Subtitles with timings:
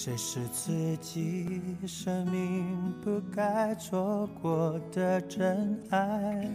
[0.00, 6.48] 谁是自己生命不该错过的真爱。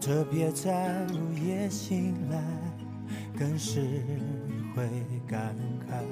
[0.00, 2.42] 特别在午夜醒来，
[3.38, 3.82] 更是
[4.74, 4.88] 会
[5.28, 5.54] 感
[5.86, 6.02] 慨，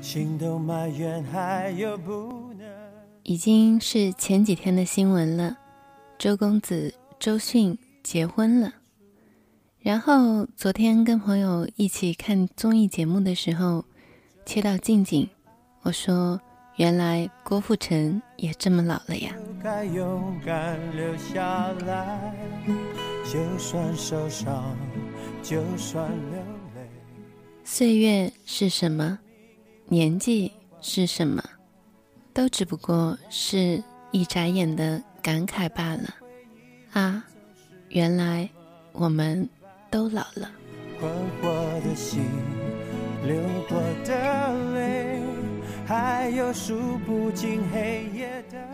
[0.00, 2.66] 心都埋怨还有不能。
[3.22, 5.56] 已经是前几天的新闻了，
[6.18, 8.72] 周公子周迅结婚了。
[9.82, 13.84] 然后昨天跟朋友一起看综艺节目的时候，
[14.46, 15.28] 切到静静，
[15.82, 16.40] 我说
[16.78, 19.34] ：“原来郭富城也这么老了呀。”
[27.64, 29.18] 岁月是什么？
[29.88, 31.42] 年纪是什么？
[32.32, 36.14] 都只不过是一眨眼的感慨罢了，
[36.92, 37.24] 啊，
[37.88, 38.48] 原来
[38.92, 39.48] 我们
[39.92, 40.50] 都老了。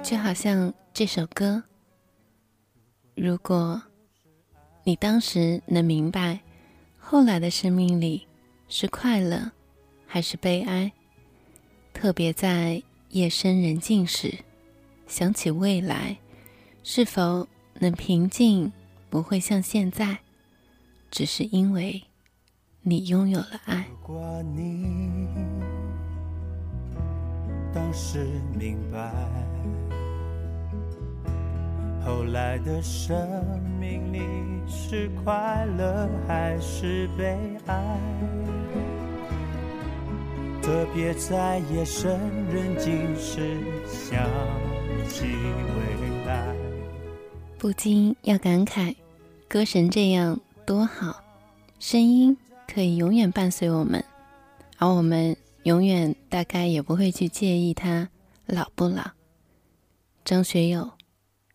[0.02, 1.62] 就好像这首歌，
[3.14, 3.82] 如果
[4.84, 6.40] 你当时能明白，
[6.96, 8.26] 后来的生命里
[8.68, 9.50] 是快乐
[10.06, 10.90] 还是悲哀，
[11.92, 12.82] 特别在。
[13.12, 14.34] 夜深人静时，
[15.06, 16.18] 想起未来，
[16.82, 18.70] 是否能平静？
[19.08, 20.18] 不会像现在，
[21.10, 22.02] 只是因为
[22.82, 23.86] 你拥有了爱。
[23.90, 25.26] 如果你
[27.74, 28.26] 当时
[28.58, 29.12] 明白，
[32.04, 34.20] 后来的生命里
[34.66, 37.36] 是快乐还是悲
[37.66, 37.98] 哀？
[40.62, 42.20] 特别在夜深
[42.52, 44.28] 人静时想
[45.08, 46.54] 起未来，
[47.58, 48.94] 不禁要感慨：
[49.48, 51.24] 歌神这样多好，
[51.78, 52.36] 声音
[52.70, 54.04] 可以永远伴随我们，
[54.76, 58.10] 而我们永远大概也不会去介意他
[58.44, 59.02] 老不老。
[60.26, 60.90] 张学友，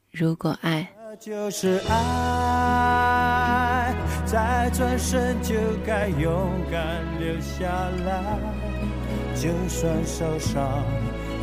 [0.10, 3.94] 如果爱就是爱，
[4.26, 5.54] 再转身就
[5.86, 7.68] 该勇敢留下
[8.04, 8.40] 来。
[9.36, 10.84] 就算受伤，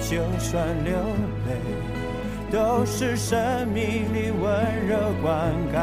[0.01, 0.93] 就算流
[1.47, 1.57] 泪，
[2.51, 5.79] 都是生命里温柔灌溉。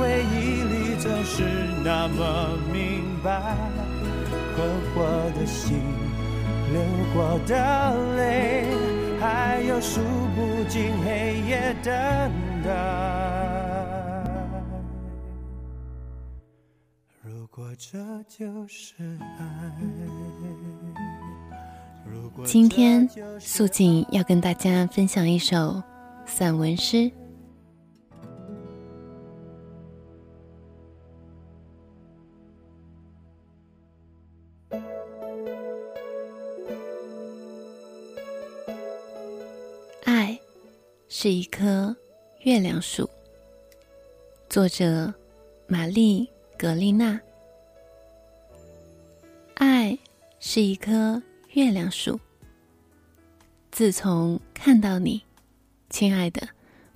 [0.00, 1.42] 回忆里总是
[1.84, 3.54] 那么明白，
[4.56, 5.04] 困惑
[5.38, 5.76] 的心，
[6.72, 6.80] 流
[7.12, 7.54] 过的
[8.16, 8.64] 泪，
[9.20, 10.00] 还有数
[10.34, 11.92] 不尽黑夜等
[12.64, 12.70] 待。
[17.22, 18.94] 如果这就是
[19.38, 19.44] 爱
[22.46, 23.06] 今天，
[23.38, 25.82] 素锦要跟大家分享一首
[26.24, 27.12] 散文诗。
[41.22, 41.94] 是一棵
[42.44, 43.06] 月亮树。
[44.48, 45.12] 作者：
[45.66, 46.26] 玛丽。
[46.56, 47.20] 格丽娜，
[49.56, 49.98] 爱
[50.38, 51.22] 是一棵
[51.52, 52.18] 月亮树。
[53.70, 55.22] 自从看到你，
[55.90, 56.48] 亲爱的，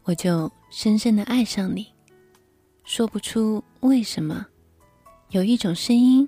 [0.04, 1.86] 我就深深的爱上你。
[2.82, 4.46] 说不出为什么，
[5.32, 6.26] 有一种声音，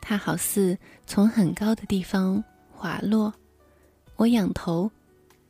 [0.00, 3.30] 它好似从很高的地方滑落。
[4.16, 4.90] 我仰头，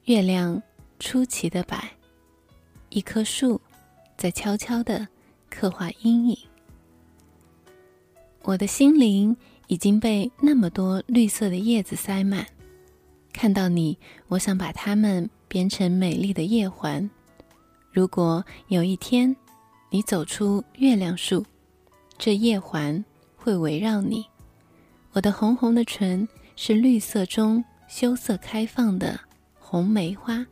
[0.06, 0.60] 月亮
[0.98, 1.92] 出奇的白，
[2.88, 3.60] 一棵树
[4.16, 5.06] 在悄悄的
[5.50, 6.38] 刻画阴影。
[8.42, 12.46] 我的心灵已经被那么多绿色的叶子塞满，
[13.32, 13.98] 看到你，
[14.28, 17.08] 我想把它们编成美丽的叶环。
[17.90, 19.34] 如果有一天，
[19.90, 21.44] 你走出月亮树，
[22.16, 23.04] 这叶环
[23.36, 24.24] 会围绕你。
[25.12, 29.18] 我的红红的唇是绿色中羞涩开放的
[29.58, 30.46] 红梅花。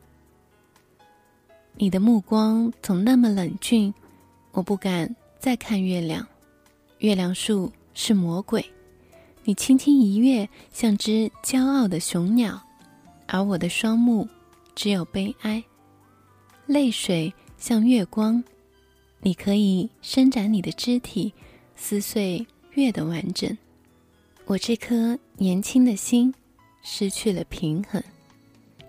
[1.77, 3.93] 你的目光总那么冷峻，
[4.53, 6.27] 我不敢再看月亮，
[6.99, 7.73] 月亮树。
[7.97, 8.69] 是魔鬼，
[9.45, 12.61] 你轻轻一跃，像只骄傲的雄鸟，
[13.29, 14.29] 而我的双目
[14.75, 15.63] 只有悲哀，
[16.67, 18.43] 泪水像月光，
[19.21, 21.33] 你可以伸展你的肢体，
[21.77, 23.57] 撕碎月的完整。
[24.45, 26.35] 我这颗年轻的心，
[26.83, 28.03] 失去了平衡。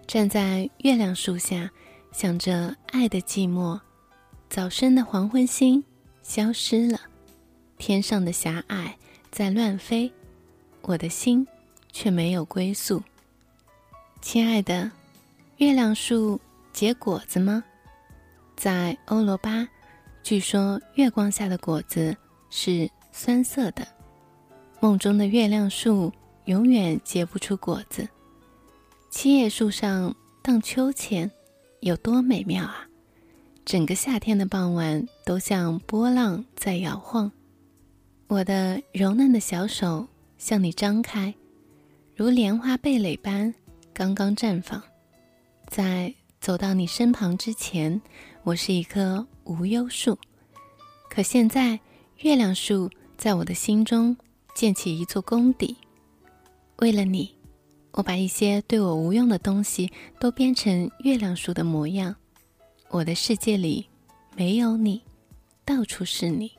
[0.07, 1.71] 站在月亮树下，
[2.17, 3.77] 想着爱的寂寞。
[4.49, 5.83] 早生的黄昏星
[6.23, 6.97] 消失了，
[7.77, 8.97] 天上的狭隘
[9.31, 10.09] 在乱飞，
[10.83, 11.45] 我的心
[11.91, 13.03] 却没有归宿。
[14.21, 14.89] 亲爱的，
[15.57, 16.39] 月亮树
[16.71, 17.61] 结果子吗？
[18.55, 19.67] 在欧罗巴，
[20.23, 22.15] 据说月光下的果子
[22.49, 23.85] 是酸涩的。
[24.79, 26.13] 梦中的月亮树
[26.45, 28.07] 永远结不出果子。
[29.09, 31.29] 七叶树上荡秋千，
[31.85, 32.87] 有多美妙啊！
[33.63, 37.31] 整个夏天的傍晚都像波浪在摇晃。
[38.25, 40.07] 我的柔嫩的小手
[40.39, 41.31] 向你张开，
[42.15, 43.53] 如莲花蓓蕾般
[43.93, 44.81] 刚刚绽放。
[45.67, 46.11] 在
[46.41, 48.01] 走到你身旁之前，
[48.41, 50.17] 我是一棵无忧树。
[51.07, 51.79] 可现在，
[52.21, 54.17] 月亮树在我的心中
[54.55, 55.77] 建起一座宫邸。
[56.77, 57.34] 为了你，
[57.95, 59.89] 我把一些对我无用的东西
[60.19, 62.13] 都编成月亮树的模样。
[62.89, 63.87] 我的世界里
[64.35, 65.01] 没有你，
[65.63, 66.51] 到处是你。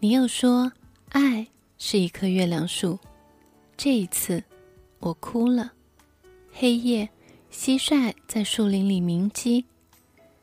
[0.00, 0.72] 你又说
[1.10, 1.46] 爱
[1.78, 2.98] 是一棵月亮树，
[3.76, 4.42] 这一次
[4.98, 5.72] 我哭了。
[6.52, 7.08] 黑夜，
[7.52, 9.64] 蟋蟀在树林里鸣鸡。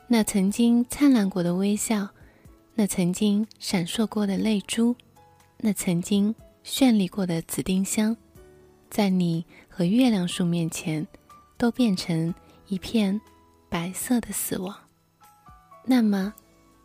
[0.07, 2.07] 那曾经灿烂过的微笑，
[2.73, 4.95] 那曾经闪烁过的泪珠，
[5.57, 6.33] 那曾经
[6.63, 8.15] 绚丽过的紫丁香，
[8.89, 11.05] 在你和月亮树面前，
[11.57, 12.33] 都变成
[12.67, 13.19] 一片。
[13.67, 14.73] 白色的死亡。
[15.83, 16.33] 那么，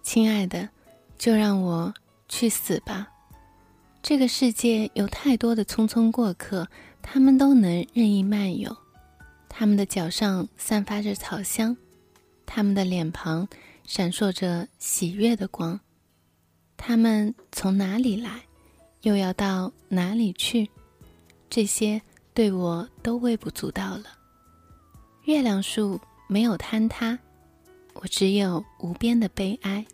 [0.03, 0.69] 亲爱的，
[1.17, 1.95] 就让我
[2.29, 3.07] 去死吧。
[4.03, 6.67] 这个世界有太多的匆匆过客，
[7.01, 8.77] 他们都能任意漫游。
[9.49, 11.77] 他们的脚上散发着草香，
[12.45, 13.47] 他们的脸庞
[13.85, 15.79] 闪烁着喜悦的光。
[16.77, 18.43] 他们从哪里来，
[19.03, 20.69] 又要到哪里去？
[21.51, 22.01] 这些
[22.33, 24.05] 对我都微不足道了。
[25.25, 26.01] 月亮树。
[26.33, 27.19] 没有坍塌，
[27.93, 29.85] 我只有无边的悲哀。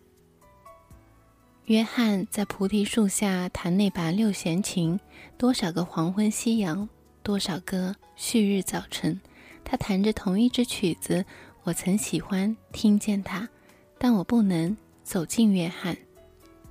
[1.64, 5.00] 约翰在菩提树下弹那把六弦琴，
[5.38, 6.86] 多少个黄昏夕阳，
[7.22, 9.18] 多少个旭日早晨，
[9.64, 11.24] 他弹着同一支曲子。
[11.62, 13.48] 我曾喜欢听见他，
[13.96, 15.96] 但我不能走进约翰，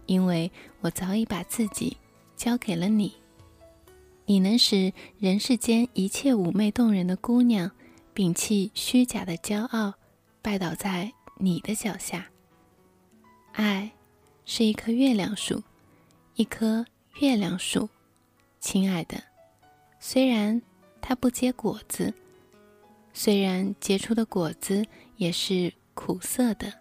[0.06, 0.52] 因为
[0.82, 1.98] 我早已把自己
[2.38, 3.12] 交给了你。
[4.26, 7.72] 你能使人世间一切妩媚动人的姑娘。
[8.14, 9.96] 摒弃虚假的骄傲，
[10.42, 12.32] 拜倒在你的脚下。
[13.52, 13.92] 爱
[14.46, 15.62] 是一棵月亮树，
[16.36, 16.86] 一棵
[17.20, 17.90] 月亮树，
[18.62, 19.22] 亲爱的。
[20.00, 20.62] 虽然
[21.02, 22.14] 它不结果子，
[23.14, 24.86] 虽然结出的果子
[25.18, 26.72] 也是苦涩的，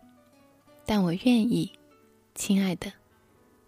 [0.87, 1.73] 但我愿意，
[2.37, 2.93] 亲爱的，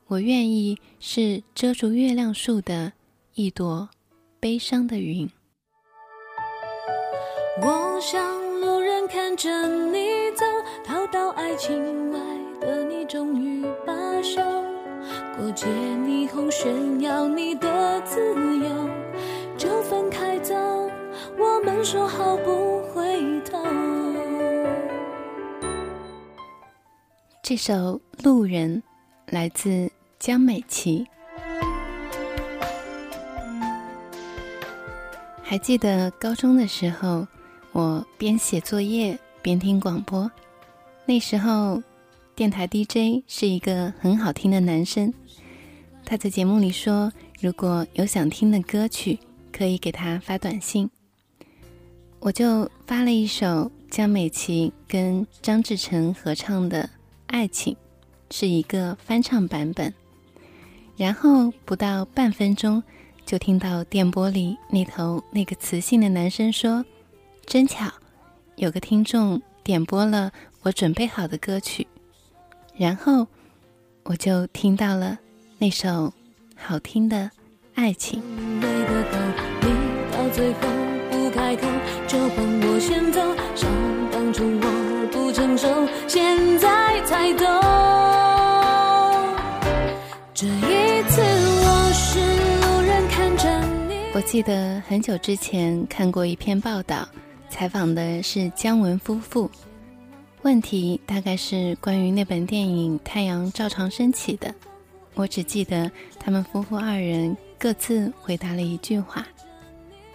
[0.06, 2.92] 我愿意是遮住月亮树的
[3.38, 3.86] 一朵
[4.40, 5.30] 悲伤的云。
[7.60, 8.18] 我想
[8.62, 10.46] 路人看着你走，
[10.82, 12.18] 逃到爱情外
[12.62, 13.92] 的你终于罢
[14.22, 14.40] 休。
[15.36, 18.18] 过街霓虹炫耀你的自
[18.56, 18.88] 由，
[19.58, 20.54] 就分开走。
[21.38, 23.62] 我们说好不回头。
[27.42, 27.74] 这首
[28.24, 28.82] 《路人》
[29.34, 31.06] 来自江美琪。
[35.48, 37.26] 还记得高中的时候。
[37.72, 40.30] 我边写作业边听广播，
[41.04, 41.82] 那时候
[42.34, 45.12] 电台 DJ 是一个很好听的男生。
[46.02, 49.18] 他在节目里说，如果有想听的歌曲，
[49.52, 50.88] 可以给他发短信。
[52.18, 56.84] 我就发了一首江美琪跟张志成合唱的
[57.26, 57.74] 《爱情》，
[58.34, 59.92] 是一个翻唱版本。
[60.96, 62.82] 然后不到半分钟，
[63.26, 66.84] 就听到电波里那头那个磁性的男生说。
[67.44, 67.88] 真巧，
[68.56, 71.86] 有个听众点播了我准备好的歌曲，
[72.76, 73.24] 然后
[74.02, 75.16] 我就听到了
[75.58, 76.12] 那首
[76.56, 77.16] 好听的
[77.76, 78.20] 《爱情》。
[90.38, 90.75] 我
[94.16, 97.06] 我记得很久之前看过一篇报道。
[97.50, 99.50] 采访的是姜文夫妇，
[100.40, 104.54] 问题大概是关于那本电影《太阳照常升起》的。
[105.16, 109.26] 我只记得他们夫妇二人各自回答了一句话。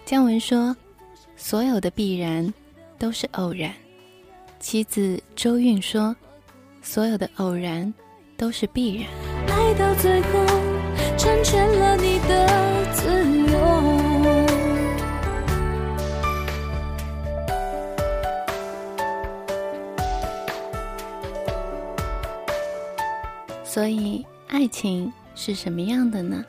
[0.04, 0.76] 姜文说
[1.36, 2.52] ：“所有的必然
[2.98, 3.72] 都是偶然。”
[4.58, 6.14] 妻子周韵说
[6.82, 7.94] ：“所有的偶然
[8.36, 9.06] 都是必然。”
[9.46, 10.44] 爱到最后
[11.16, 11.71] 成全
[23.72, 26.44] 所以，爱情是什么样的呢？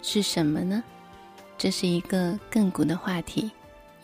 [0.00, 0.80] 是什么呢？
[1.58, 3.50] 这是一个亘古的话题，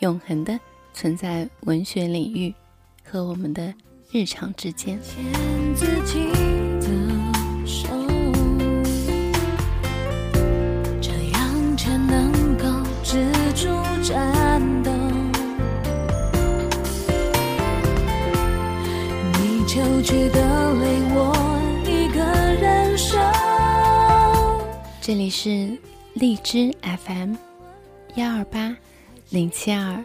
[0.00, 0.58] 永恒的
[0.92, 2.52] 存在文学领域
[3.04, 3.72] 和我们的
[4.10, 4.98] 日常之间。
[5.00, 5.86] 牵着
[25.08, 25.74] 这里是
[26.12, 27.34] 荔枝 FM
[28.16, 28.76] 幺二八
[29.30, 30.04] 零七二，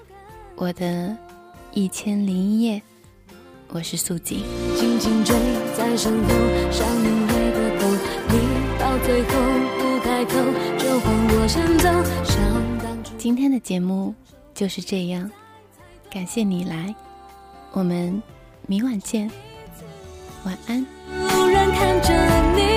[0.56, 1.14] 我的
[1.74, 2.82] 一千零一夜，
[3.68, 4.46] 我是素锦。
[5.76, 6.30] 在身后，
[6.72, 7.92] 像你回过头，
[8.30, 8.40] 你
[8.80, 9.28] 到最后
[9.78, 10.36] 不开口，
[10.78, 11.90] 就换我先走。
[12.24, 14.16] 想今天的节目
[14.54, 15.30] 就是这样，
[16.10, 16.96] 感谢你来，
[17.74, 18.24] 我们
[18.68, 19.30] 明晚见，
[20.46, 20.80] 晚安。
[21.10, 22.10] 路人看着
[22.56, 22.73] 你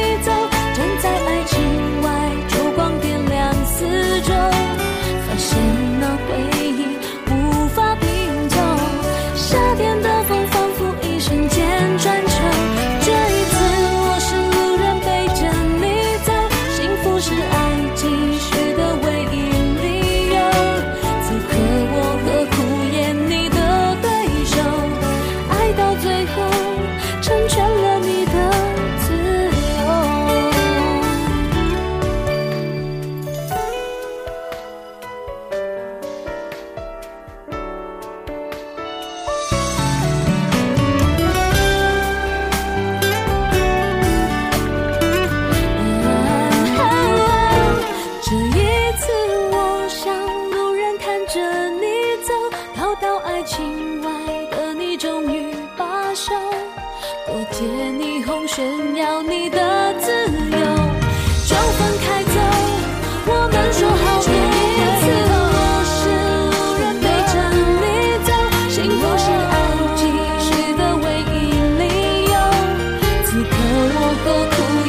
[74.08, 74.85] 我何苦